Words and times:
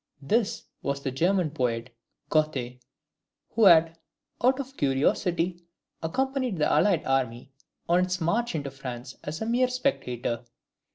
This 0.23 0.63
was 0.81 1.03
the 1.03 1.11
German 1.11 1.51
poet, 1.51 1.91
Goethe, 2.31 2.79
who 3.51 3.65
had, 3.65 3.99
out 4.43 4.59
of 4.59 4.75
curiosity, 4.75 5.63
accompanied 6.01 6.57
the 6.57 6.65
allied 6.73 7.05
army 7.05 7.51
on 7.87 7.99
its 7.99 8.19
march 8.19 8.55
into 8.55 8.71
France 8.71 9.15
as 9.23 9.43
a 9.43 9.45
mere 9.45 9.67
spectator. 9.67 10.43